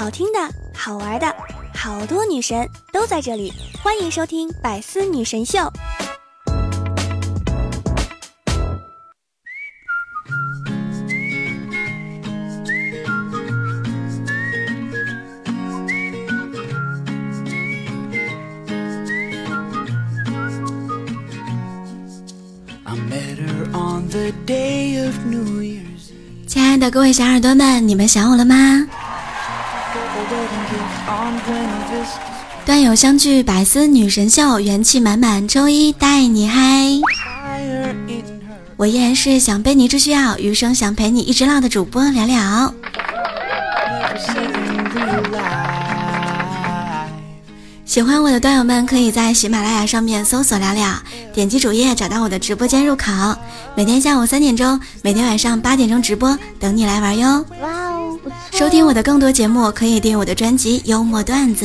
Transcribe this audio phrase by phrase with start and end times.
[0.00, 0.38] 好听的、
[0.72, 1.26] 好玩的，
[1.74, 5.58] 好多女神都在这里，欢迎收听《百思女神秀》。
[26.46, 28.86] 亲爱的各位小耳朵们，你们想我了吗？
[32.64, 37.00] 段友相聚，百思女神秀，元气满满，周一带你嗨！
[38.76, 42.74] 我依然是想被你只需要，余生想陪你一直唠的主播聊聊。
[47.84, 50.94] 喜欢我的段友们，可以在喜马拉雅上面搜索聊聊，
[51.34, 53.10] 点击主页找到我的直播间入口。
[53.74, 57.44] 每天下午三点钟，每天晚上八点钟直播，等你来玩哟。
[58.60, 61.64] 收听我的更多节目，可以订阅我的专辑《幽默段子》。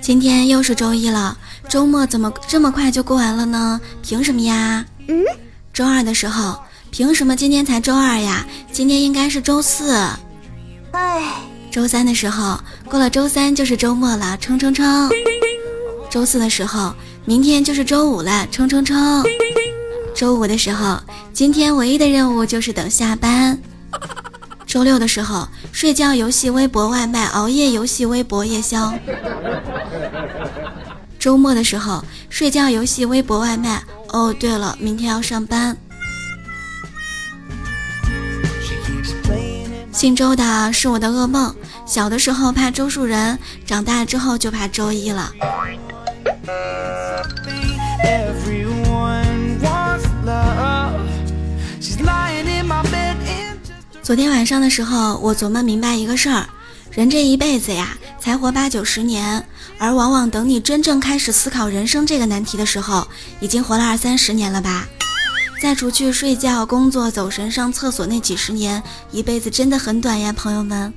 [0.00, 1.36] 今天又是周一了，
[1.68, 3.80] 周末怎么这么快就过完了呢？
[4.00, 4.86] 凭什么呀？
[5.08, 5.24] 嗯，
[5.72, 6.56] 周二的时候。
[6.92, 8.46] 凭什么今天才周二呀？
[8.70, 9.92] 今天应该是周四。
[10.92, 11.24] 哎，
[11.72, 12.56] 周三的时候
[12.88, 15.10] 过了，周三就是周末了，冲冲冲！
[16.08, 18.96] 周四的时候，明天就是周五了，冲冲冲！
[20.18, 21.00] 周五的时候，
[21.32, 23.56] 今天唯一的任务就是等下班。
[24.66, 28.92] 周六的时候，睡觉、游戏、微博、外卖、熬夜、游戏、微博、夜宵。
[31.20, 33.80] 周末的时候，睡觉、游戏、微博、外卖。
[34.08, 35.76] 哦，对了，明天要上班。
[39.92, 41.54] 姓周的是我的噩梦。
[41.86, 45.32] 小的时候怕周树人，长大之后就怕周一了。
[54.08, 56.48] 昨天晚上的时候，我琢磨明白一个事儿：
[56.90, 59.44] 人这一辈子呀，才活八九十年，
[59.76, 63.06] 而往往等你真正开始思考人生这个难题的时候，
[63.38, 64.88] 已经活了二三十年了吧。
[65.60, 70.90] 再除去睡觉、工作、走神、上厕所那几十年，一辈子真的很短呀，朋友们。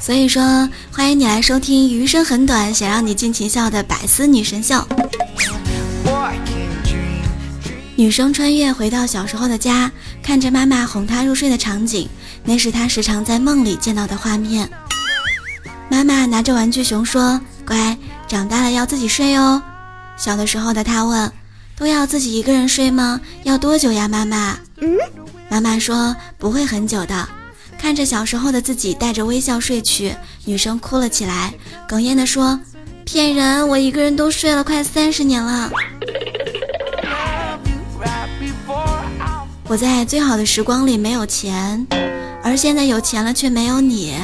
[0.00, 4.84] 所以说，欢迎你来收听《余生很短，想让你尽情笑》的百思女神秀。
[7.94, 9.92] 女生穿越回到小时候的家，
[10.22, 12.08] 看着妈妈哄她入睡的场景，
[12.44, 14.70] 那是她时常在梦里见到的画面。
[15.88, 17.96] 妈妈拿着玩具熊说：“乖，
[18.28, 19.62] 长大了要自己睡哦。”
[20.16, 21.32] 小的时候的她问。
[21.76, 23.18] 都要自己一个人睡吗？
[23.42, 24.58] 要多久呀，妈妈？
[25.48, 27.26] 妈妈说不会很久的。
[27.78, 30.14] 看着小时候的自己带着微笑睡去，
[30.44, 31.54] 女生哭了起来，
[31.88, 32.60] 哽咽地说
[33.06, 35.72] ：“骗人，我一个人都睡了快三十年了。
[39.70, 41.86] 我在最好的时光里没有钱，
[42.42, 44.16] 而现在有钱了却没有你。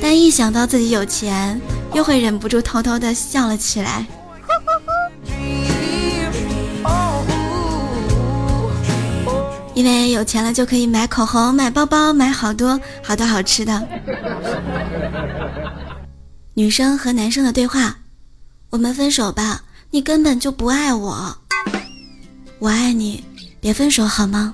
[0.00, 1.60] 但一想到自己有钱，
[1.92, 4.06] 又会忍不住偷偷的笑了起来。”
[9.74, 13.88] 因为有钱了就可以买口红、买包包、买好多好多好吃的。
[16.54, 17.96] 女生和男生的对话：
[18.70, 21.36] 我们分手吧，你根本就不爱我。
[22.60, 23.24] 我爱你，
[23.64, 24.52] 别分手好吗？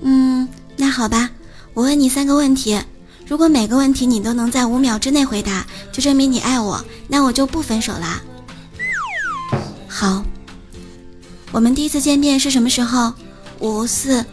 [0.00, 0.48] 嗯，
[0.78, 1.28] 那好吧，
[1.74, 2.80] 我问你三个问题，
[3.26, 8.22] 如果每个问题你都能在五秒之内回答，就证明你爱我，那我就不分手啦。
[9.86, 10.24] 好，
[11.50, 13.12] 我们第一次见面是什么时候？
[13.58, 14.24] 五四，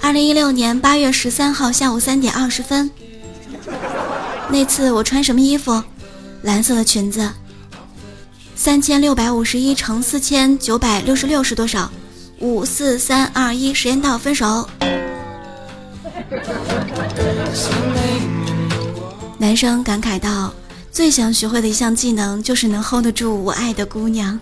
[0.00, 2.88] 二零一六年八月十三号下午三点二十分。
[4.48, 5.82] 那次我穿什么衣服？
[6.42, 7.28] 蓝色的裙子。
[8.54, 11.90] 三千六百五十一乘四千九百六十六是多少？
[12.40, 14.68] 五四三二一，时间到，分手。
[19.36, 20.54] 男生感慨道
[20.92, 24.38] ：“最想学会的一项技能，就是能 hold 得住我爱的姑娘。”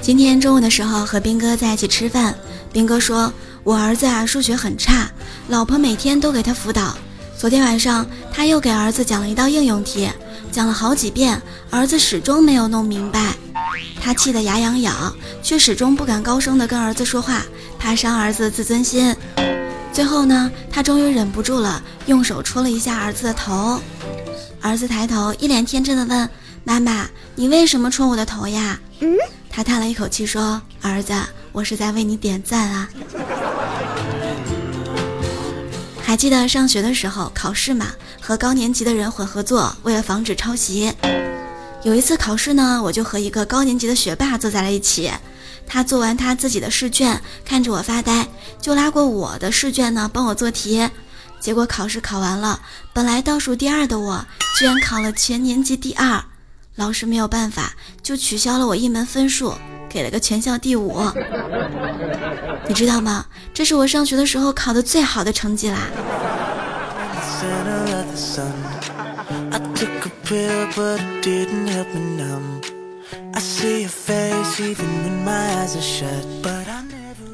[0.00, 2.34] 今天中午的时候和兵哥在一起吃饭，
[2.72, 3.32] 兵哥说
[3.62, 5.08] ：“我儿子啊数学很差，
[5.46, 6.96] 老婆每天都给他辅导。
[7.42, 10.08] 昨天晚上他又给儿子讲了一道应用题，
[10.52, 13.34] 讲了好几遍，儿子始终没有弄明白，
[14.00, 15.12] 他气得牙痒痒，
[15.42, 17.42] 却始终不敢高声的跟儿子说话，
[17.80, 19.12] 怕伤儿子的自尊心。
[19.92, 23.82] 最后呢，他终于忍不住了，用手戳了一下儿子的头。
[24.60, 26.30] 儿子抬头，一脸天真的问：
[26.62, 28.78] 妈妈，你为什么戳我的头呀？”
[29.50, 31.12] 他叹了一口气说：“儿子，
[31.50, 32.88] 我是在为你点赞啊。”
[36.12, 37.86] 还记得上学的时候考试嘛，
[38.20, 40.92] 和高年级的人混合作，为了防止抄袭。
[41.84, 45.10] 有一次考试呢，我就和一个高年级的学霸坐在了一起。
[45.66, 48.28] 他做完他自己的试卷，看着我发呆，
[48.60, 50.86] 就拉过我的试卷呢，帮我做题。
[51.40, 52.60] 结果考试考完了，
[52.92, 54.22] 本来倒数第二的我，
[54.58, 56.22] 居然考了全年级第二。
[56.74, 57.72] 老师没有办法，
[58.02, 59.54] 就取消了我一门分数，
[59.88, 61.02] 给了个全校第五。
[62.72, 63.26] 你知道吗？
[63.52, 65.90] 这是我上学的时候考的最好的成绩啦。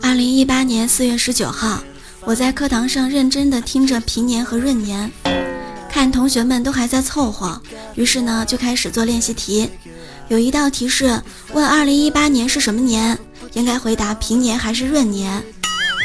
[0.02, 1.84] 二零一八年四月十九号，
[2.22, 5.08] 我在课堂上认真的听着平年和闰年，
[5.88, 7.62] 看同学们都还在凑合，
[7.94, 9.70] 于是呢就开始做练习题。
[10.26, 13.16] 有一道题是问二零一八年是什么年，
[13.52, 15.42] 应该回答平年还是闰年。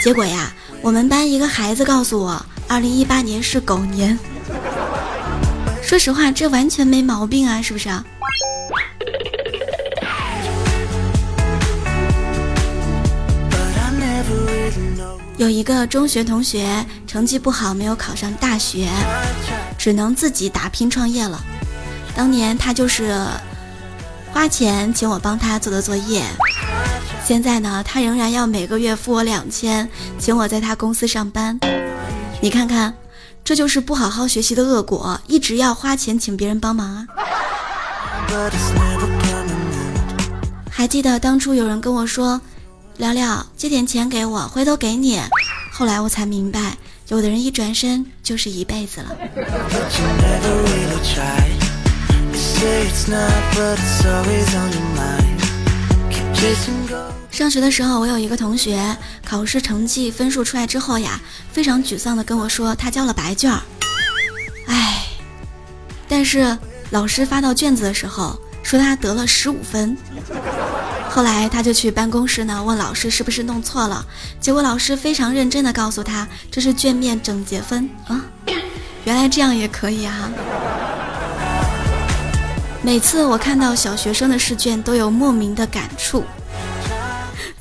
[0.04, 4.18] 结果呀，我们班一个孩子告诉我，二零一八年是狗年。
[5.82, 8.04] 说实话，这完全没毛病啊，是不是啊？
[15.38, 18.88] 有一个中学同学成绩不好，没有考上大学，
[19.78, 21.44] 只能自己打拼创业了。
[22.16, 23.18] 当年他就是
[24.32, 26.24] 花钱请我帮他做的作业，
[27.26, 29.90] 现在呢，他仍然要每个月付我两千，
[30.20, 31.58] 请我在他公司上班。
[32.42, 32.94] 你看看，
[33.44, 37.08] 这就是不好好学习的恶果，一直要花钱请别人帮忙啊！
[40.70, 42.40] 还记得当初有人跟我说。
[42.98, 45.20] 聊聊，借点钱给我，回头给你。
[45.72, 46.78] 后来我才明白，
[47.08, 49.16] 有的人一转身就是一辈子了。
[57.34, 58.96] 上学的时候，我有一个同学，
[59.26, 61.20] 考试成绩分数出来之后呀，
[61.52, 63.60] 非常沮丧的跟我说，他交了白卷儿。
[64.68, 65.08] 唉，
[66.08, 66.56] 但是
[66.92, 69.98] 老师发到卷子的时候，说他得了十五分。
[71.10, 74.06] 后来他就去办公室呢，问老师是不是弄错了。
[74.40, 78.22] 结果老师非常认真的告诉他，这是卷面整洁分啊，
[79.06, 80.30] 原来这样也可以啊。
[82.84, 86.24] 每次我看到小学生的试卷，都有莫名的感触，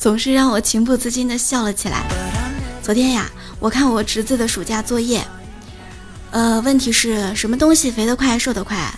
[0.02, 2.02] 总是让我情不自禁的笑了起来。
[2.82, 5.24] 昨天呀，我看我侄子的暑假作业，
[6.32, 8.92] 呃，问题是什么东西肥得快瘦得快？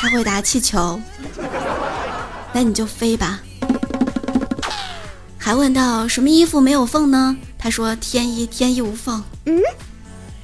[0.00, 1.00] 他会答气球，
[2.52, 3.40] 那你就飞吧。
[5.38, 7.36] 还问到什么衣服没有缝呢？
[7.56, 9.22] 他说天衣天衣无缝。
[9.44, 9.62] 嗯，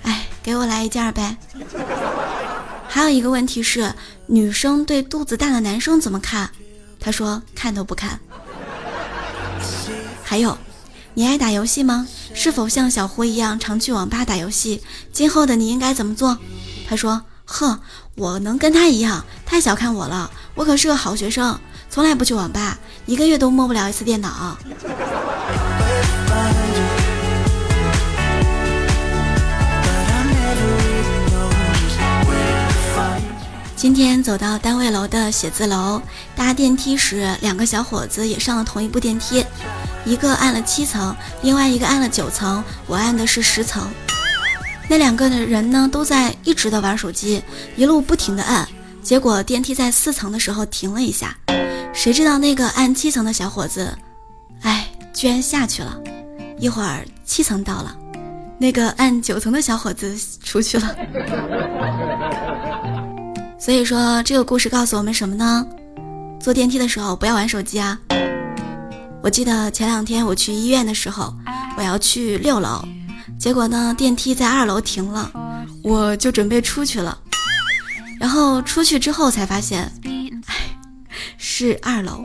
[0.04, 1.36] 哎，给我来一件呗。
[2.86, 3.92] 还有一个问题是，
[4.28, 6.48] 女生对肚子大的男生怎么看？
[7.00, 8.20] 他说看都不看。
[10.22, 10.58] 还有，
[11.14, 12.06] 你爱打游戏吗？
[12.32, 14.82] 是否像小胡一样常去网吧打游戏？
[15.12, 16.38] 今后的你应该怎么做？
[16.88, 17.80] 他说，哼，
[18.16, 19.24] 我能跟他一样？
[19.46, 21.58] 太小看我了，我可是个好学生。
[21.90, 24.58] 从来不去网吧，一个月都摸不了一次电脑。
[33.84, 36.00] 今天走到单位楼的写字楼，
[36.34, 39.44] 搭电梯时，两个小伙子也上了同一部电梯，
[40.06, 43.86] 一个按了七层，另外一个按了九层，我按的是十层。
[44.88, 47.42] 那两个的人呢，都在一直的玩手机，
[47.76, 48.66] 一路不停的按，
[49.02, 51.36] 结果电梯在四层的时候停了一下。
[51.92, 53.94] 谁知道那个按七层的小伙子，
[54.62, 55.94] 哎，居然下去了。
[56.58, 57.94] 一会儿七层到了，
[58.56, 60.96] 那个按九层的小伙子出去了。
[63.58, 65.66] 所以说，这个故事告诉我们什么呢？
[66.40, 67.98] 坐电梯的时候不要玩手机啊！
[69.22, 71.34] 我记得前两天我去医院的时候，
[71.78, 72.84] 我要去六楼，
[73.38, 75.30] 结果呢电梯在二楼停了，
[75.82, 77.18] 我就准备出去了，
[78.20, 79.90] 然后出去之后才发现。
[81.38, 82.24] 是二楼。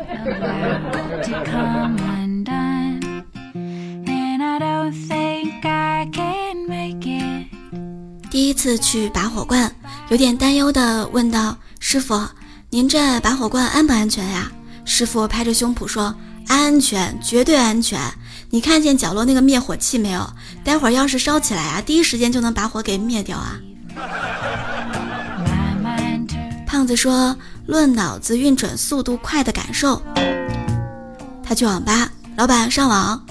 [8.29, 9.71] 第一次去拔火罐，
[10.09, 12.27] 有点担忧的问道：“师傅，
[12.69, 14.51] 您这拔火罐安不安全呀？”
[14.85, 16.13] 师傅拍着胸脯说
[16.49, 17.99] ：“安全，绝对安全。
[18.49, 20.27] 你看见角落那个灭火器没有？
[20.63, 23.59] 待会儿要是烧起来啊，第一时间就能把火给灭掉啊。”
[26.67, 27.35] 胖子说。
[27.67, 30.01] 论脑子运转速度快的感受，
[31.43, 33.23] 他去网吧，老板上网，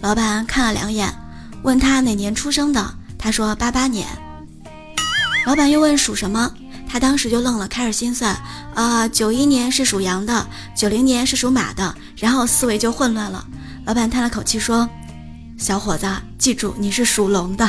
[0.00, 1.14] 老板看了两眼，
[1.62, 4.08] 问他哪年出生的，他说八八年。
[5.44, 6.50] 老板又问属什么？
[6.88, 8.34] 他当时就愣了开始心算
[8.74, 13.44] 啊九一年是属羊的九零年是属马的然后思维就混乱了。
[13.84, 14.88] 老板叹了口气说
[15.58, 16.06] 小伙子
[16.38, 17.68] 记住你是属龙的。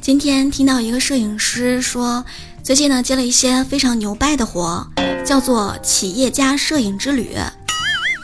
[0.00, 2.24] 今天听到一个摄影师说
[2.62, 4.86] 最近呢接了一些非常牛掰的活
[5.24, 7.36] 叫做企业家摄影之旅。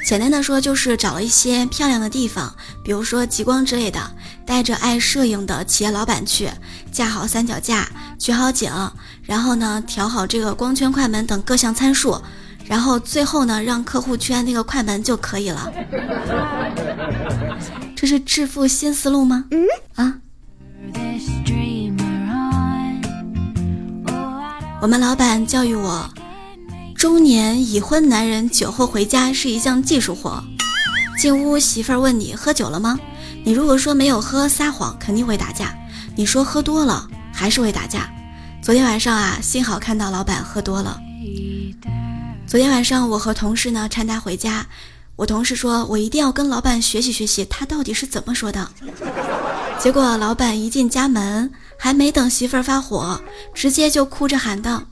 [0.06, 3.98] 简单的说，就是找了一些漂亮的地方，比如说极光之类的，
[4.46, 6.48] 带着爱摄影的企业老板去，
[6.92, 8.70] 架好三脚架，取好景，
[9.24, 12.22] 然后呢调好这个光圈、快门等各项参数。
[12.66, 15.72] 然后最后呢，让客户去按那个快门就可以了。
[17.96, 19.46] 这是致富新思路吗？
[19.50, 20.14] 嗯啊。
[24.80, 26.08] 我们老板教育我，
[26.96, 30.42] 中年已婚男人酒后回家是一项技术活。
[31.18, 32.98] 进屋媳妇儿问你喝酒了吗？
[33.44, 35.74] 你如果说没有喝，撒谎肯定会打架。
[36.14, 38.10] 你说喝多了，还是会打架。
[38.62, 40.98] 昨天晚上啊，幸好看到老板喝多了。
[42.46, 44.66] 昨天晚上，我和同事呢搀他回家。
[45.16, 48.70] 我同事说：“我一定要跟老板学习学习，他到底是怎么说的。”
[49.78, 53.20] 结果老板一进家门，还没等媳妇儿发火，
[53.54, 54.82] 直接就哭着喊道：“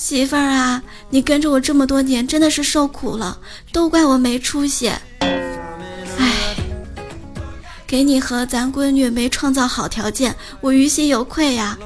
[0.00, 3.38] 媳妇儿啊，你跟着我这么多年，真的是受苦了，
[3.70, 4.88] 都怪我没出息。
[5.20, 6.56] 哎，
[7.86, 11.76] 给你和咱闺女没创造好条件，我于心有愧呀。”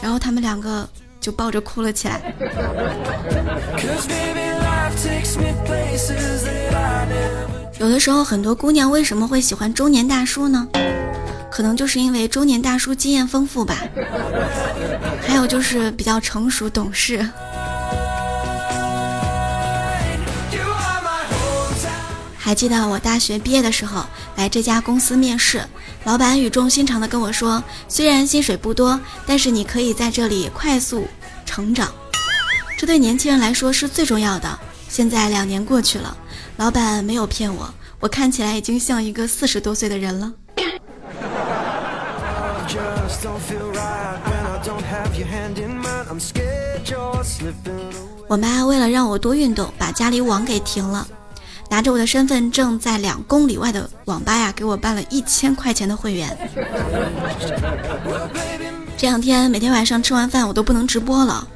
[0.00, 0.88] 然后他们两个。
[1.20, 2.34] 就抱着哭了起来。
[7.78, 10.66] 有的时候，很多姑娘为什么会喜欢中年大叔呢？
[11.50, 13.76] 可能就是因为中年大叔经验丰富吧，
[15.20, 17.22] 还有就是比较成熟懂事。
[22.50, 24.04] 还记得我大学毕业的时候
[24.34, 25.64] 来这家公司面试，
[26.02, 31.06] 老板语重心长的跟我说：“虽然薪水不多，但是你可以在这里快速
[31.46, 31.92] 成长，
[32.76, 34.58] 这对年轻人来说是最重要的。”
[34.90, 36.16] 现在两年过去了，
[36.56, 40.32] 老板没有骗我，我看起来已经像一个四十多岁的人了。
[48.26, 51.06] 我妈为了让我多运动，把家里网给停了。
[51.70, 56.36] 拿着我的身份证，在两公里外的网吧呀，给我办了一千块钱的会员。
[58.96, 61.46] 这两天每天晚上吃完饭，我都不能直播了。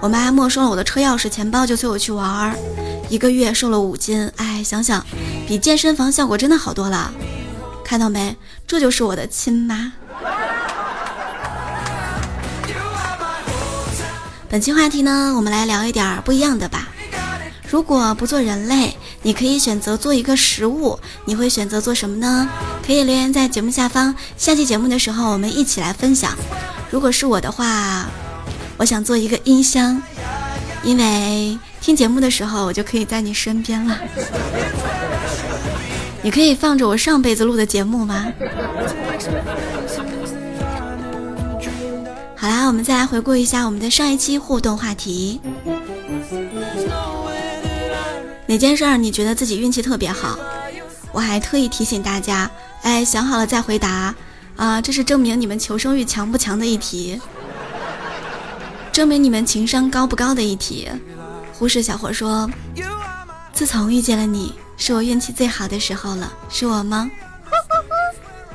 [0.00, 2.56] 我妈没收了我的车钥匙、钱包，就催我去玩儿。
[3.10, 5.04] 一个月瘦了五斤，哎，想想
[5.46, 7.12] 比健身房效果真的好多了。
[7.84, 8.34] 看到没？
[8.66, 9.92] 这就是我的亲妈。
[14.48, 16.88] 本期话题呢，我们来聊一点不一样的吧。
[17.68, 22.48] 如果不做人类，你可以选择做一个食物，你会选择做什么呢？
[22.84, 26.34] 可以留言在节目下方，下期节目的时候我们一起来分享。
[26.90, 28.08] 如果是我的话，
[28.78, 30.02] 我想做一个音箱，
[30.82, 33.98] 因为听节目的时候我就可以在你身边了。
[36.22, 38.26] 你可以放着我上辈子录的节目吗？
[42.36, 45.40] 好啦，我们再来回顾一下我们的上一期互动话题。
[48.50, 50.36] 哪件事儿你觉得自己运气特别好？
[51.12, 52.50] 我还特意提醒大家，
[52.82, 54.12] 哎，想好了再回答
[54.56, 54.80] 啊！
[54.80, 57.20] 这是证明你们求生欲强不强的一题，
[58.90, 60.90] 证明你们情商高不高的一题。
[61.52, 62.50] 忽视小伙说
[63.54, 67.08] ：“自从遇见了你，是我运气最好的时候了，是我吗？”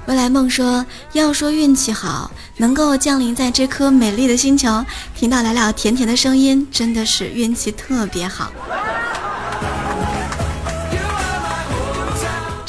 [0.07, 4.83] 未来梦说：“要说运气好，能够降临在这颗美丽的星球，
[5.15, 8.51] 听到来了甜甜的声音，真的是运气特别好。”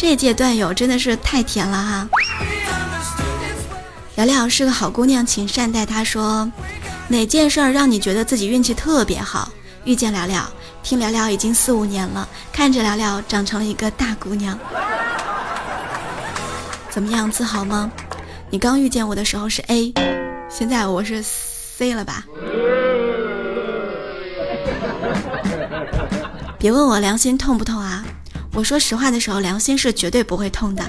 [0.08, 2.08] 这届段友真的是太甜了哈！
[4.14, 6.04] 聊聊是个好姑娘，请善待她。
[6.04, 6.48] 说
[7.08, 9.50] 哪件事儿让你觉得自己运气特别好？
[9.84, 10.48] 遇见聊聊，
[10.80, 14.56] 听聊聊已经四五年了，看着聊聊长成了一个大姑娘，
[16.88, 17.28] 怎么样？
[17.28, 17.90] 自豪吗？
[18.48, 19.92] 你刚遇见我的时候是 A，
[20.48, 22.24] 现在我是 C 了吧？
[26.60, 28.05] 别问我良心痛不痛啊！
[28.56, 30.82] 我说实话的时候，良心是绝对不会痛的。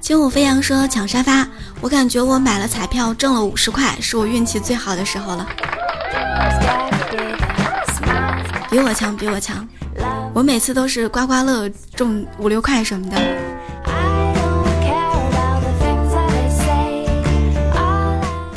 [0.00, 1.44] 轻舞飞扬说抢沙发，
[1.80, 5.44] 我感觉我买了彩票挣了五十块，是我运气最好的时候了。
[8.70, 9.66] 比我强，比我强，
[10.32, 13.16] 我每次都是刮刮乐中五六块什么的。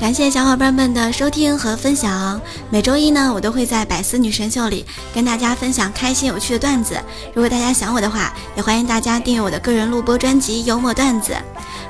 [0.08, 2.40] 感谢小伙伴们的收听和分享。
[2.70, 6.98] 每周一呢，我都会在百思女神秀里跟大家分享开心有趣的段子。
[7.34, 11.34] 如果大家想我的话，也欢迎大家订阅我的个人录播专辑《幽默段子》。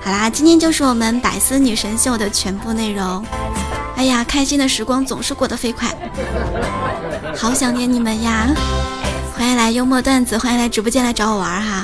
[0.03, 3.24] 好啦，今天就是我们百思女神秀的全部内容。
[3.95, 5.95] 哎呀，开心的时光总是过得飞快，
[7.38, 8.47] 好想念你们呀！
[9.38, 11.83] 欢迎来幽默段子，欢迎来直播间来找我玩哈。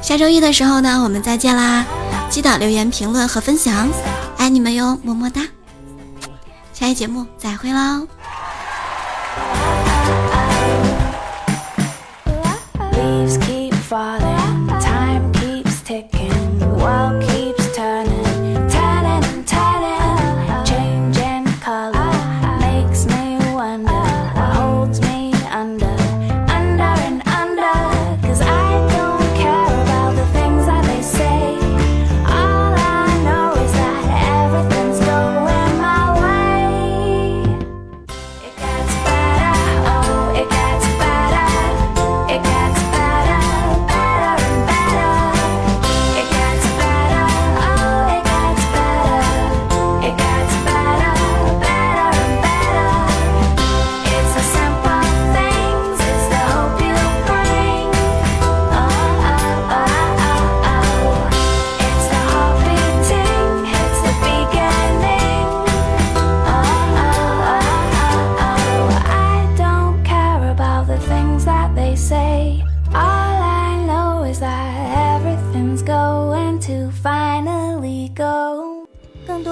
[0.00, 1.84] 下周一的时候呢，我们再见啦！
[2.30, 3.90] 记得留言、评论和分享，
[4.42, 5.40] 爱你们哟，么么哒！
[6.72, 8.08] 下期节目再会喽。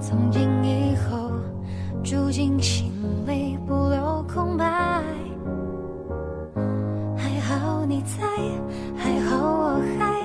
[0.00, 1.30] 从今以后
[2.02, 2.90] 住进心
[3.26, 4.64] 里，不留空白。
[7.16, 8.24] 还好你在，
[8.96, 10.24] 还好我还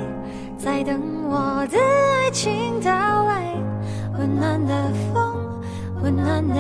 [0.58, 2.90] 在等我的爱情到
[3.26, 3.54] 来。
[4.18, 5.36] 温暖的风，
[6.02, 6.56] 温暖的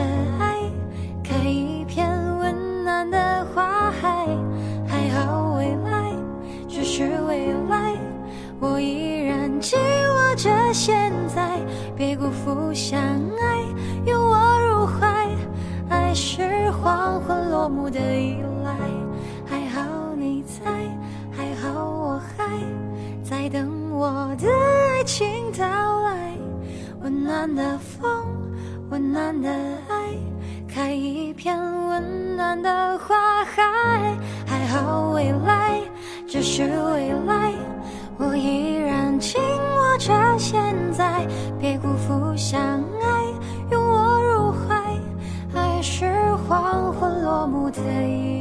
[12.55, 13.59] 不想爱，
[14.05, 15.27] 拥我入怀。
[15.89, 18.73] 爱是黄昏落幕的依赖，
[19.45, 19.81] 还好
[20.15, 20.71] 你在，
[21.35, 22.45] 还好我还
[23.21, 25.65] 在等我的爱情到
[26.03, 26.31] 来。
[27.01, 28.25] 温暖的风，
[28.89, 29.49] 温暖的
[29.89, 30.17] 爱，
[30.65, 34.15] 开一片温暖的花海。
[34.47, 35.81] 还好未来，
[36.25, 37.51] 只是未来。
[38.17, 41.27] 我依然紧握着现在，
[41.59, 41.77] 别。
[46.47, 48.34] 黄昏落幕的一